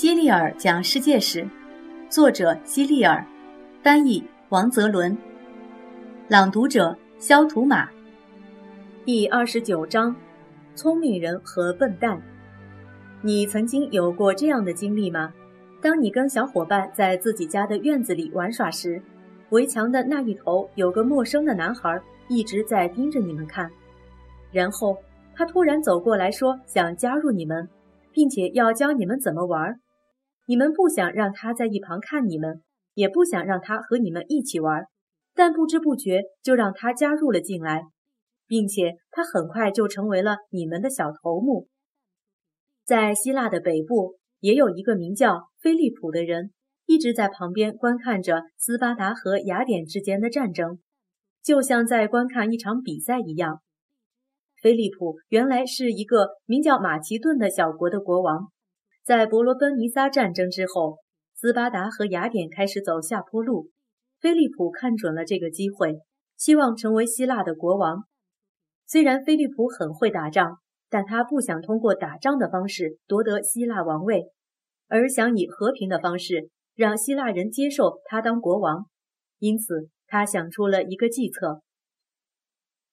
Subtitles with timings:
[0.00, 1.46] 希利尔讲世界史，
[2.08, 3.22] 作者希利尔，
[3.82, 5.14] 翻译王泽伦，
[6.26, 7.86] 朗读者肖图马。
[9.04, 10.16] 第二十九章：
[10.74, 12.18] 聪明人和笨蛋。
[13.20, 15.34] 你曾经有过这样的经历吗？
[15.82, 19.02] 当你跟小伙伴在自己家的院子里玩耍时，
[19.50, 23.70] 围墙的那一头有个陌生的男孩一直在盯着你们看，
[24.50, 24.96] 然后
[25.34, 27.68] 他突然走过来说想加入你们。
[28.12, 29.78] 并且要教你们怎么玩，
[30.50, 32.60] 你们不想让他在一旁看你们，
[32.94, 34.82] 也不想让他和你们一起玩，
[35.32, 37.84] 但不知不觉就让他加入了进来，
[38.48, 41.68] 并且他很快就成为了你们的小头目。
[42.84, 46.50] 在希腊的北部，也有一个名叫菲利普的人，
[46.84, 50.80] 一直在旁边观看着斯巴达和雅典之间的战争，
[51.44, 53.60] 就像在观看一场比赛一样。
[54.60, 58.48] 菲利普原来是一个名叫马其顿的小国的国王，
[59.02, 60.98] 在伯罗奔尼撒战争之后，
[61.34, 63.70] 斯巴达和雅典开始走下坡路。
[64.20, 66.00] 菲利普看准了这个机会，
[66.36, 68.04] 希望成为希腊的国王。
[68.86, 70.58] 虽然菲利普很会打仗，
[70.90, 74.24] 但他不想通过打仗的方式夺得希腊王位，
[74.88, 78.86] 而想以和平的方式让希腊人接受他当国王。
[79.38, 81.62] 因此，他想出了一个计策。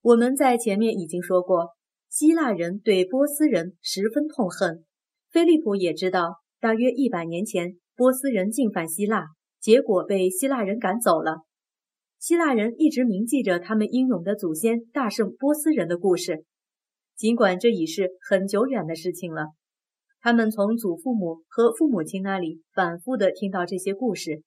[0.00, 1.74] 我们在前面已经说过，
[2.08, 4.86] 希腊人对波斯人十分痛恨。
[5.30, 9.26] 菲利普也知道，大约一百年前，波斯人进犯希腊，
[9.60, 11.42] 结果被希腊人赶走了。
[12.18, 16.44] 希腊人一直铭记着他们英勇的祖先大胜波斯人的故事，
[17.16, 19.46] 尽管这已是很久远的事情了。
[20.20, 24.42] 他们从祖父母和父母亲那里反复的听到这些故事，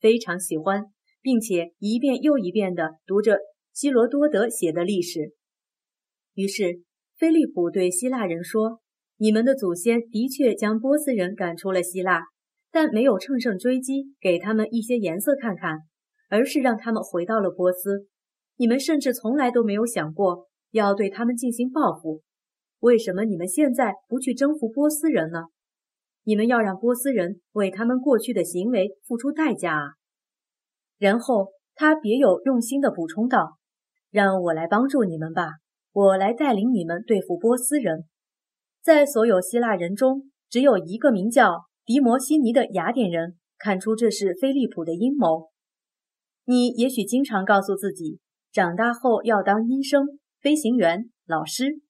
[0.00, 0.86] 非常喜欢，
[1.20, 3.38] 并且一遍又一遍的读着。
[3.72, 5.34] 希罗多德写的历史。
[6.34, 6.82] 于是，
[7.16, 8.80] 菲利普对希腊人说
[9.16, 12.22] ：“你们的祖先的确将波斯人赶出了希腊，
[12.72, 15.78] 但没有乘胜追击，给他们一些颜色看看，
[16.28, 18.06] 而是让他们回到了波斯。
[18.56, 22.22] 你们甚至从来都没有想过要对他们进行报复。
[22.80, 25.44] 为什么你们现在不去征服波斯人呢？
[26.24, 29.84] 你们要让波斯人为他们过去的行为付出代价啊！”
[30.98, 33.58] 然后他别有用心地补充道。
[34.10, 35.54] 让我来帮助你们吧，
[35.92, 38.04] 我来带领你们对付波斯人。
[38.84, 45.48] 在所有希腊人中，只有一个名叫迪摩西尼的雅典人看出这是菲利普的阴谋。
[46.44, 48.18] 你也许经常告诉自己，
[48.52, 50.06] 长大后要当医生、
[50.38, 51.80] 飞行员、老师。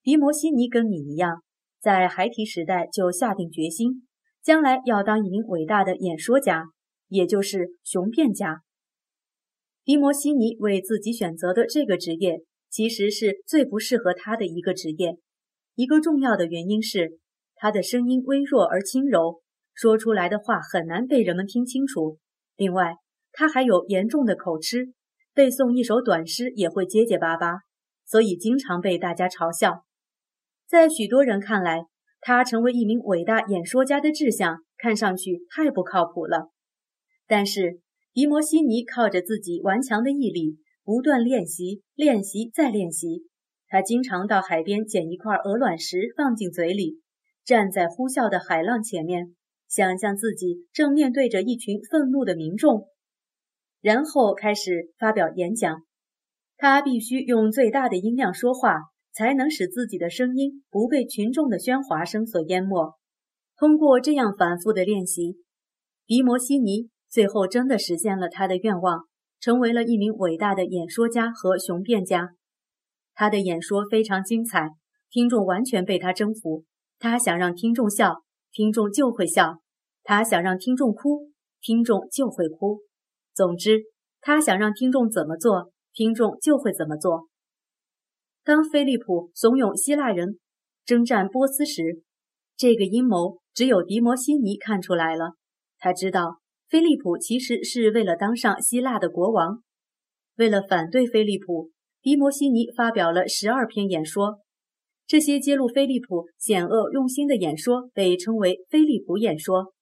[0.00, 1.42] 迪摩西尼跟你一样，
[1.80, 4.06] 在孩提时代就下定决心，
[4.40, 6.66] 将来要当一名伟大的演说家，
[7.08, 8.62] 也就是雄辩家。
[9.84, 15.18] 迪摩西尼为自己选择的这个职业，其实是最不适合他的一个职业。
[15.78, 17.20] 一个重要的原因是，
[17.54, 22.18] 他的声音微弱而轻柔，说出来的话很难被人们听清楚。
[22.56, 22.96] 另外，
[23.30, 24.92] 他还有严重的口吃，
[25.32, 27.60] 背诵一首短诗也会结结巴巴，
[28.04, 29.84] 所以经常被大家嘲笑。
[30.66, 31.86] 在许多人看来，
[32.20, 36.50] 他成为一名伟大演说家的志向看上去太不靠谱了。
[37.28, 37.78] 但是，
[38.12, 43.27] 迪摩西尼靠着自己顽强的毅力，不断练习，练习再练习。
[43.68, 47.00] 他经常到海边捡一块鹅卵石放进嘴里，
[47.44, 49.34] 站在呼啸的海浪前面，
[49.68, 52.88] 想象自己正面对着一群愤怒的民众，
[53.80, 55.82] 然后开始发表演讲。
[56.56, 58.80] 他必须用最大的音量说话，
[59.12, 62.94] 才能使自己的声音不被群众的喧哗声所淹没。
[63.56, 65.36] 通过这样反复的练习，
[66.06, 66.90] 迪摩西尼。
[67.10, 69.06] 最后，真的实现了他的愿望，
[69.40, 72.34] 成为了一名伟大的演说家和雄辩家。
[73.18, 74.68] 他的演说非常精彩，
[75.10, 76.64] 听众完全被他征服。
[77.00, 78.22] 他想让听众笑，
[78.52, 79.56] 听众就会笑；
[80.04, 82.78] 他想让听众哭，听众就会哭。
[83.34, 83.80] 总之，
[84.20, 87.26] 他想让听众怎么做，听众就会怎么做。
[88.44, 90.38] 当菲利普怂恿希腊人
[90.84, 92.04] 征战波斯时，
[92.56, 95.32] 这个阴谋只有迪摩西尼看出来了。
[95.76, 96.38] 他知道。
[96.68, 99.62] 菲利普其实是为了当上希腊的国王。
[100.36, 101.70] 为了反对菲利普，
[102.08, 104.38] 迪摩西尼发表了十二篇演说。
[105.06, 109.74] 这些揭露菲利普险恶用心的演说被称为“菲利普演说”。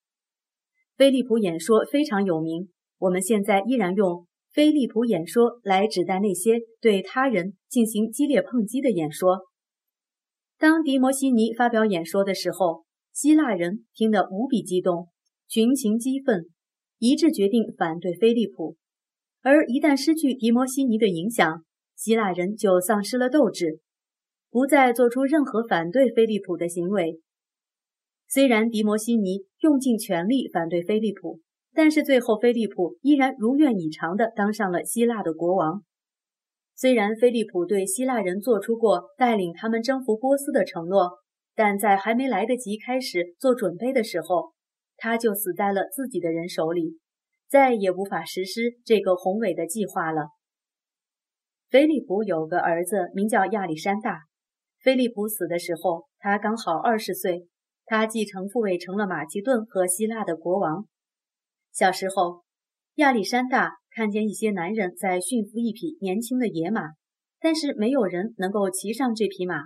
[0.98, 2.68] 菲利普演说非常有名，
[2.98, 9.46] 我们现在依然用“菲利普演说”来指代那些对他人进行激烈抨击的演说。
[10.58, 12.82] 当迪摩西尼发表演说的时候，
[13.12, 15.06] 希腊人听得无比激动，
[15.46, 16.46] 群情激愤。
[16.98, 18.74] 一致决定反对菲利普，
[19.42, 21.62] 而一旦失去迪摩西尼的影响，
[21.96, 23.80] 希腊人就丧失了斗志，
[24.50, 27.20] 不再做出任何反对菲利普的行为。
[28.28, 31.40] 虽然迪摩西尼用尽全力反对菲利普，
[31.72, 35.82] 但是最后菲利普依然如愿以偿地当上了希腊的国王。
[36.74, 41.20] 虽然菲利普对希腊人做出过带领他们征服波斯的承诺，
[41.54, 44.52] 但在还没来得及开始做准备的时候，
[44.96, 46.98] 他就死在了自己的人手里，
[47.48, 50.35] 再也无法实施这个宏伟的计划了。
[51.76, 54.20] 菲利普有个儿子名叫亚历山大，
[54.82, 57.48] 菲利普死的时候，他刚好二十岁，
[57.84, 60.86] 他继承父位成了马其顿和希腊的国王。
[61.74, 62.44] 小时候，
[62.94, 63.72] 亚历山大。
[63.94, 66.80] 看见一些男人在驯服一匹年轻的野马，
[67.40, 69.64] 但是没有人能够骑上这匹马，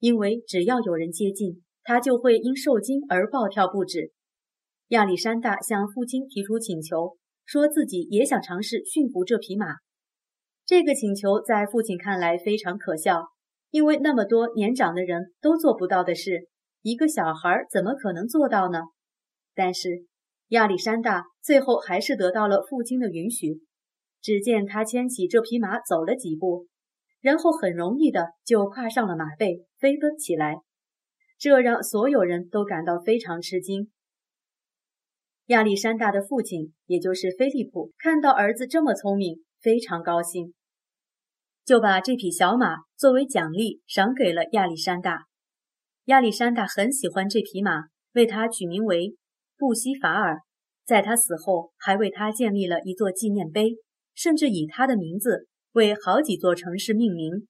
[0.00, 4.12] 因为只要有人接近，他就会因受惊而暴跳不止。
[4.88, 9.76] 亚历山大向父亲提出请求，说自己也想尝试驯服这匹马。
[10.72, 13.26] 这个请求在父亲看来非常可笑，
[13.68, 16.48] 因为那么多年长的人都做不到的事，
[16.80, 18.78] 一个小孩怎么可能做到呢？
[19.54, 20.06] 但是。
[20.48, 23.60] 亚历山大最后还是得到了父亲的允许。
[24.22, 26.66] 只见他牵起这匹马走了几步，
[27.20, 30.56] 然后很容易的就跨上了马背，飞奔起来。
[31.38, 33.90] 这让所有人都感到非常吃惊。
[35.48, 40.54] 亚历山大的父亲，也就是菲利普，看到儿子这么聪明，非常高兴，
[41.64, 45.26] 就把这匹小马作为奖励赏给了亚历山大。
[46.06, 49.16] 亚历山大很喜欢这匹马，为它取名为。
[49.56, 50.40] 布西法尔
[50.84, 53.76] 在他死后还为他建立了一座纪念碑，
[54.12, 57.46] 甚至以他的名字为好几座城市命名。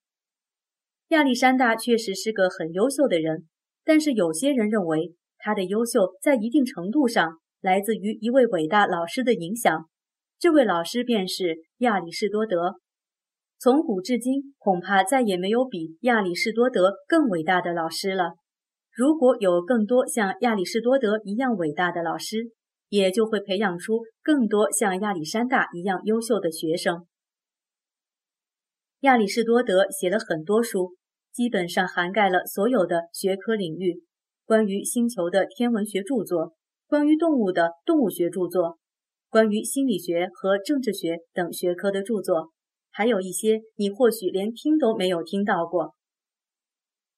[1.08, 3.48] 亚历山大确实是个很优秀的人，
[3.82, 9.88] 但是有些人认为他的优秀在一定程度上来自于一位伟大老师的影响。
[10.38, 12.74] 这位老师便是亚里士多德。
[13.62, 18.32] 从古至今，恐怕再也没有比亚里士多德更伟大的老师了。
[18.90, 22.50] 如果有更多像亚里士多德一样伟大的老师，
[22.88, 27.06] 也就会培养出更多像亚历山大一样优秀的学生。
[29.02, 30.96] 亚里士多德写了很多书，
[31.32, 34.02] 基本上涵盖了所有的学科领域：
[34.44, 36.54] 关于星球的天文学著作，
[36.88, 38.78] 关于动物的动物学著作，
[39.30, 42.50] 关于心理学和政治学等学科的著作，
[42.92, 45.94] 还有一些你或许连听都没有听到过。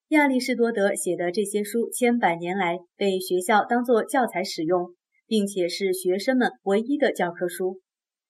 [0.08, 4.94] 亚里士多德写的这些书，千百年来被学校当作教材使用，
[5.26, 7.80] 并且是学生们唯一的教科书。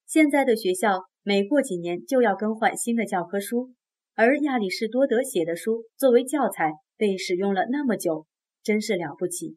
[0.06, 3.73] 现在的学校每过几年就要更换新的教科书，
[4.14, 8.26] 而亚里士多德写的书作为教材被使用了那么久，
[8.62, 9.56] 真是了不起。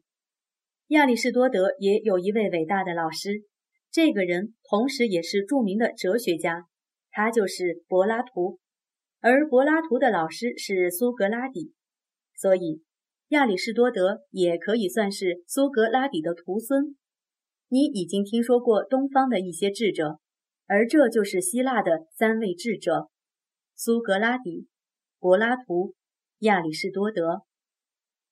[0.88, 3.42] 亚里士多德也有一位伟大的老师，
[3.90, 6.64] 这个人同时也是著名的哲学家，
[7.18, 8.60] 他就是柏拉图，
[9.18, 11.72] 而柏拉图的老师是苏格拉底。
[12.36, 12.84] 所以，
[13.30, 16.94] 亚里士多德也可以算是苏格拉底的徒孙。
[17.66, 20.20] 你已经听说过东方的一些智者，
[20.68, 23.08] 而这就是希腊的三位智者：
[23.74, 24.68] 苏格拉底、
[25.18, 25.94] 柏拉图、
[26.42, 27.42] 亚里士多德。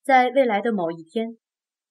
[0.04, 1.36] 在未来的某一天，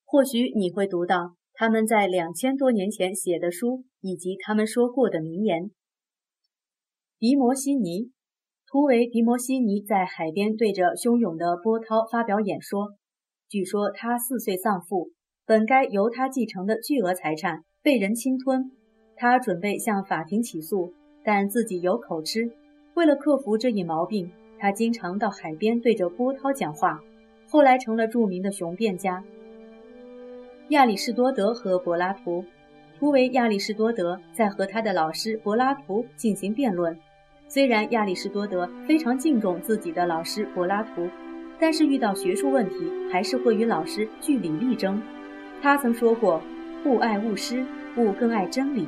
[0.06, 5.72] 或许你会读到他们在两千多年前写的书，以及他们说过的名言。
[7.18, 8.12] 迪摩西尼。
[8.68, 12.90] 图为迪摩西尼在海边对着汹涌的波涛发表演说。
[13.48, 15.12] 据说他四岁丧父，
[15.46, 18.70] 本该由他继承的巨额财产被人侵吞。
[19.16, 20.92] 他准备向法庭起诉，
[21.24, 22.52] 但自己有口吃。
[22.96, 24.30] 为了克服这一毛病，
[24.60, 27.00] 他经常到海边对着波涛讲话。
[27.48, 29.24] 后来成了著名的雄辩家。
[30.70, 32.44] 亚里士多德和柏拉图。
[32.98, 36.98] 图为亚里士多德在和他的老师柏拉图进行辩论。
[37.48, 41.08] 虽然亚里士多德非常敬重自己的老师柏拉图，
[41.60, 42.76] 但是遇到学术问题
[43.12, 45.02] 还是会与老师据理力争。
[45.62, 46.42] 他曾说过
[46.86, 47.64] ：“勿爱勿师，
[47.98, 48.88] 勿更爱真理。”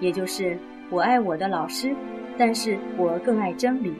[0.00, 0.56] 也就是
[0.90, 1.94] 我爱我的老师，
[2.36, 3.94] 但是我更爱真理。